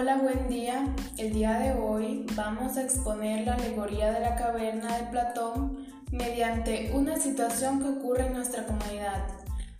[0.00, 0.86] Hola, buen día.
[1.18, 6.90] El día de hoy vamos a exponer la alegoría de la caverna de Platón mediante
[6.94, 9.26] una situación que ocurre en nuestra comunidad.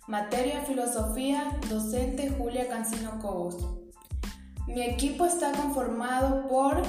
[0.07, 3.79] Materia Filosofía, docente Julia Cancino Cobos.
[4.67, 6.83] Mi equipo está conformado por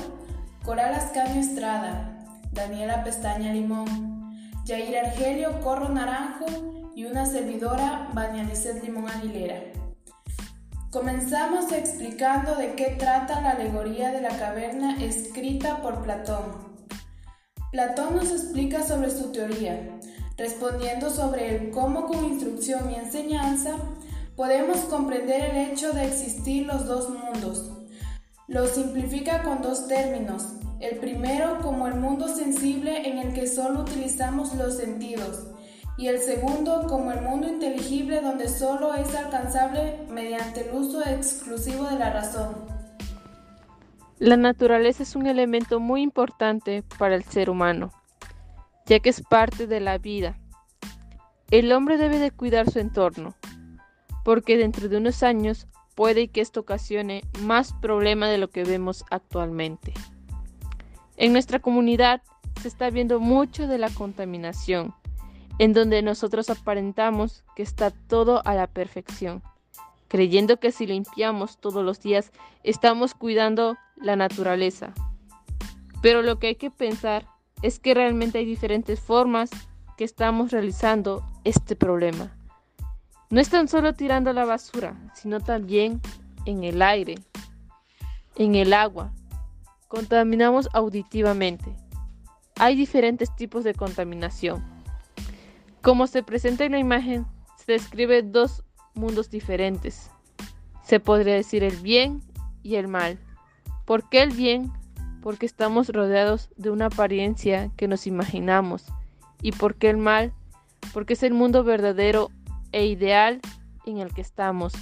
[0.62, 4.30] Coral Ascanio Estrada, Daniela Pestaña Limón,
[4.66, 8.46] Jair Argelio Corro Naranjo y una servidora, Vania
[8.82, 9.81] Limón Aguilera.
[10.92, 16.42] Comenzamos explicando de qué trata la alegoría de la caverna escrita por Platón.
[17.70, 19.98] Platón nos explica sobre su teoría,
[20.36, 23.78] respondiendo sobre el cómo con instrucción y enseñanza
[24.36, 27.70] podemos comprender el hecho de existir los dos mundos.
[28.46, 30.44] Lo simplifica con dos términos.
[30.78, 35.51] El primero como el mundo sensible en el que solo utilizamos los sentidos
[35.96, 41.84] y el segundo como el mundo inteligible donde solo es alcanzable mediante el uso exclusivo
[41.84, 42.54] de la razón.
[44.18, 47.92] La naturaleza es un elemento muy importante para el ser humano,
[48.86, 50.38] ya que es parte de la vida.
[51.50, 53.34] El hombre debe de cuidar su entorno,
[54.24, 59.04] porque dentro de unos años puede que esto ocasione más problema de lo que vemos
[59.10, 59.92] actualmente.
[61.16, 62.22] En nuestra comunidad
[62.60, 64.94] se está viendo mucho de la contaminación,
[65.58, 69.42] en donde nosotros aparentamos que está todo a la perfección,
[70.08, 74.92] creyendo que si limpiamos todos los días estamos cuidando la naturaleza.
[76.00, 77.26] Pero lo que hay que pensar
[77.62, 79.50] es que realmente hay diferentes formas
[79.96, 82.36] que estamos realizando este problema.
[83.30, 86.00] No es tan solo tirando la basura, sino también
[86.44, 87.14] en el aire,
[88.36, 89.12] en el agua.
[89.88, 91.74] Contaminamos auditivamente.
[92.56, 94.71] Hay diferentes tipos de contaminación
[95.82, 98.62] como se presenta en la imagen, se describe dos
[98.94, 100.10] mundos diferentes.
[100.84, 102.22] Se podría decir el bien
[102.62, 103.18] y el mal.
[103.84, 104.72] ¿Por qué el bien?
[105.22, 108.86] Porque estamos rodeados de una apariencia que nos imaginamos.
[109.40, 110.32] ¿Y por qué el mal?
[110.92, 112.30] Porque es el mundo verdadero
[112.70, 113.40] e ideal
[113.84, 114.72] en el que estamos.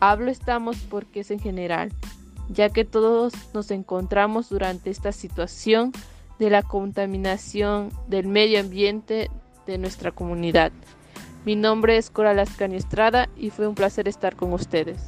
[0.00, 1.92] Hablo estamos porque es en general,
[2.48, 5.92] ya que todos nos encontramos durante esta situación
[6.40, 9.30] de la contaminación del medio ambiente
[9.70, 10.72] de nuestra comunidad.
[11.44, 15.00] Mi nombre es Coral Ascani Estrada y fue un placer estar con ustedes.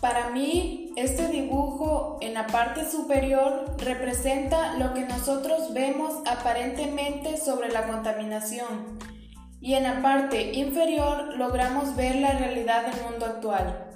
[0.00, 7.68] Para mí, este dibujo en la parte superior representa lo que nosotros vemos aparentemente sobre
[7.68, 8.98] la contaminación
[9.60, 13.86] y en la parte inferior logramos ver la realidad del mundo actual.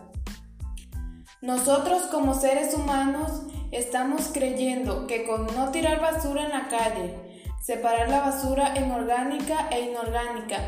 [1.41, 7.24] Nosotros como seres humanos estamos creyendo que con no tirar basura en la calle,
[7.65, 10.59] separar la basura en orgánica e inorgánica.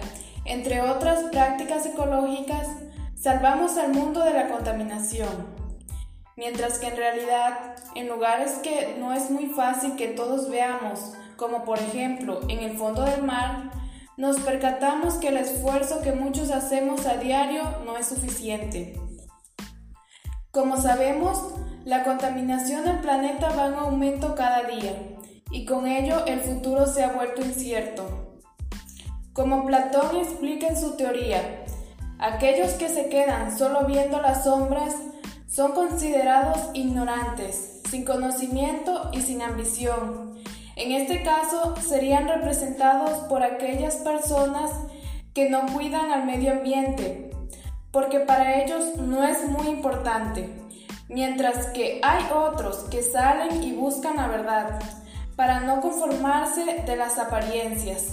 [0.47, 2.69] Entre otras prácticas ecológicas,
[3.15, 5.29] salvamos al mundo de la contaminación.
[6.37, 11.65] Mientras que en realidad, en lugares que no es muy fácil que todos veamos, como
[11.65, 13.73] por ejemplo en el fondo del mar,
[14.17, 18.99] nos percatamos que el esfuerzo que muchos hacemos a diario no es suficiente.
[20.51, 24.95] Como sabemos, la contaminación del planeta va en aumento cada día
[25.51, 28.41] y con ello el futuro se ha vuelto incierto.
[29.33, 31.65] Como Platón explica en su teoría,
[32.19, 34.95] aquellos que se quedan solo viendo las sombras
[35.47, 40.37] son considerados ignorantes, sin conocimiento y sin ambición.
[40.75, 44.71] En este caso serían representados por aquellas personas
[45.33, 47.31] que no cuidan al medio ambiente,
[47.91, 50.51] porque para ellos no es muy importante,
[51.09, 54.81] mientras que hay otros que salen y buscan la verdad
[55.37, 58.05] para no conformarse de las apariencias.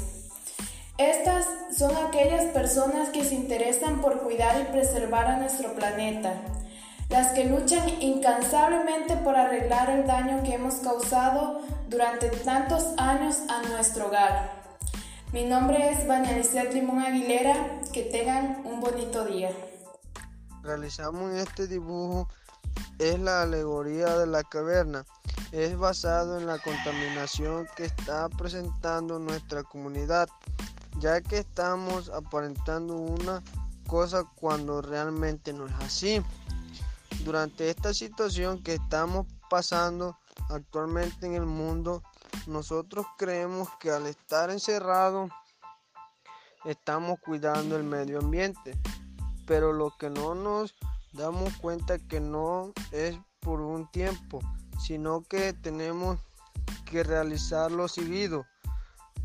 [0.97, 1.45] Estas
[1.75, 6.33] son aquellas personas que se interesan por cuidar y preservar a nuestro planeta,
[7.09, 13.67] las que luchan incansablemente por arreglar el daño que hemos causado durante tantos años a
[13.69, 14.51] nuestro hogar.
[15.31, 16.39] Mi nombre es Vania
[16.71, 17.55] Limón Aguilera,
[17.91, 19.49] que tengan un bonito día.
[20.61, 22.27] Realizamos este dibujo
[22.99, 25.05] es la alegoría de la caverna.
[25.53, 30.27] Es basado en la contaminación que está presentando nuestra comunidad,
[30.97, 33.43] ya que estamos aparentando una
[33.85, 36.23] cosa cuando realmente no es así.
[37.23, 40.17] Durante esta situación que estamos pasando
[40.49, 42.01] actualmente en el mundo,
[42.47, 45.29] nosotros creemos que al estar encerrados
[46.65, 48.75] estamos cuidando el medio ambiente,
[49.45, 50.73] pero lo que no nos
[51.11, 54.39] damos cuenta que no es por un tiempo,
[54.85, 56.19] sino que tenemos
[56.85, 58.45] que realizarlo seguido,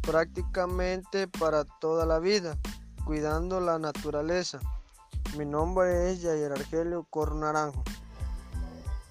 [0.02, 2.56] prácticamente para toda la vida,
[3.04, 4.60] cuidando la naturaleza.
[5.36, 7.82] Mi nombre es Yair Argelio Cornaranjo.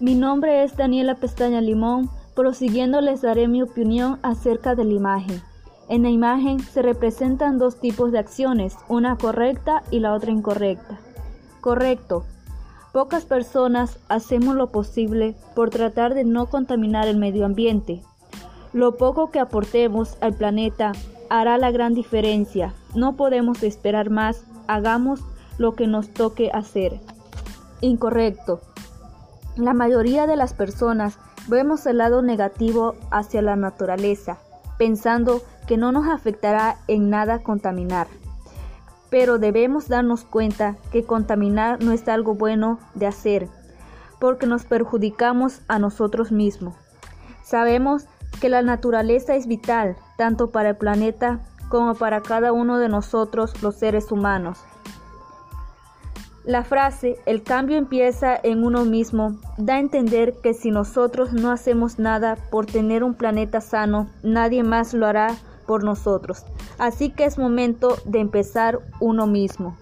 [0.00, 2.10] Mi nombre es Daniela Pestaña Limón.
[2.34, 5.42] Prosiguiendo les daré mi opinión acerca de la imagen.
[5.88, 10.98] En la imagen se representan dos tipos de acciones, una correcta y la otra incorrecta.
[11.60, 12.24] Correcto.
[12.92, 18.02] Pocas personas hacemos lo posible por tratar de no contaminar el medio ambiente.
[18.72, 20.92] Lo poco que aportemos al planeta
[21.28, 22.74] hará la gran diferencia.
[22.94, 25.20] No podemos esperar más, hagamos
[25.58, 26.98] lo que nos toque hacer.
[27.80, 28.60] Incorrecto.
[29.56, 31.18] La mayoría de las personas
[31.48, 34.38] vemos el lado negativo hacia la naturaleza,
[34.78, 38.06] pensando que no nos afectará en nada contaminar.
[39.10, 43.48] Pero debemos darnos cuenta que contaminar no es algo bueno de hacer,
[44.18, 46.74] porque nos perjudicamos a nosotros mismos.
[47.42, 48.06] Sabemos
[48.40, 53.62] que la naturaleza es vital tanto para el planeta como para cada uno de nosotros
[53.62, 54.58] los seres humanos.
[56.44, 61.50] La frase el cambio empieza en uno mismo da a entender que si nosotros no
[61.50, 66.46] hacemos nada por tener un planeta sano, nadie más lo hará por nosotros.
[66.78, 69.76] Así que es momento de empezar uno mismo.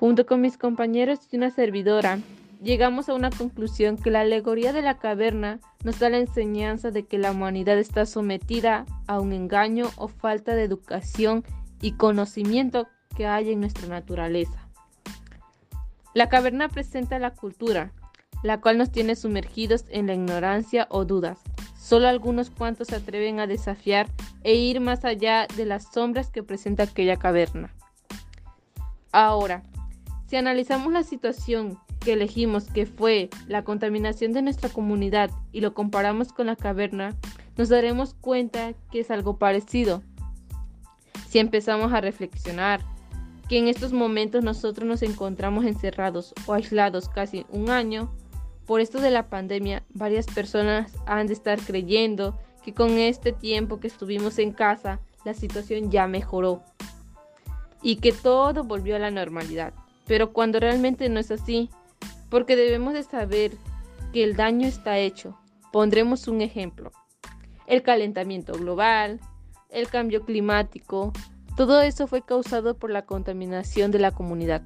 [0.00, 2.20] Junto con mis compañeros y una servidora,
[2.62, 7.04] llegamos a una conclusión que la alegoría de la caverna nos da la enseñanza de
[7.04, 11.44] que la humanidad está sometida a un engaño o falta de educación
[11.82, 14.68] y conocimiento que hay en nuestra naturaleza.
[16.14, 17.92] La caverna presenta la cultura,
[18.42, 21.38] la cual nos tiene sumergidos en la ignorancia o dudas.
[21.76, 24.06] Solo algunos cuantos se atreven a desafiar
[24.48, 27.70] e ir más allá de las sombras que presenta aquella caverna.
[29.12, 29.62] Ahora,
[30.26, 35.74] si analizamos la situación que elegimos que fue la contaminación de nuestra comunidad y lo
[35.74, 37.14] comparamos con la caverna,
[37.58, 40.02] nos daremos cuenta que es algo parecido.
[41.28, 42.80] Si empezamos a reflexionar,
[43.50, 48.10] que en estos momentos nosotros nos encontramos encerrados o aislados casi un año.
[48.64, 53.80] Por esto de la pandemia, varias personas han de estar creyendo que con este tiempo
[53.80, 56.62] que estuvimos en casa, la situación ya mejoró
[57.80, 59.72] y que todo volvió a la normalidad.
[60.06, 61.70] Pero cuando realmente no es así,
[62.28, 63.52] porque debemos de saber
[64.12, 65.38] que el daño está hecho.
[65.72, 66.92] Pondremos un ejemplo.
[67.66, 69.18] El calentamiento global,
[69.70, 71.14] el cambio climático,
[71.56, 74.62] todo eso fue causado por la contaminación de la comunidad.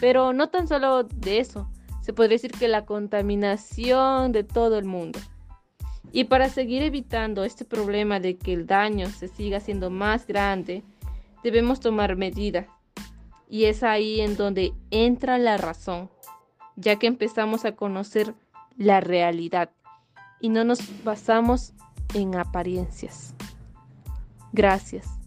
[0.00, 1.70] Pero no tan solo de eso,
[2.00, 5.20] se podría decir que la contaminación de todo el mundo.
[6.12, 10.82] Y para seguir evitando este problema de que el daño se siga haciendo más grande,
[11.42, 12.66] debemos tomar medidas.
[13.48, 16.10] Y es ahí en donde entra la razón,
[16.76, 18.34] ya que empezamos a conocer
[18.76, 19.70] la realidad
[20.40, 21.72] y no nos basamos
[22.14, 23.34] en apariencias.
[24.52, 25.23] Gracias.